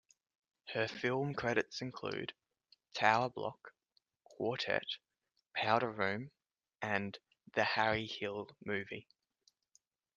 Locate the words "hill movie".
8.07-9.07